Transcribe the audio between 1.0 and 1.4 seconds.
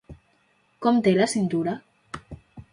té la